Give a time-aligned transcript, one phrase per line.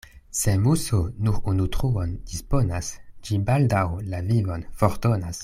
[0.37, 2.91] Se muso nur unu truon disponas,
[3.29, 3.85] ĝi baldaŭ
[4.15, 5.37] la vivon fordonas.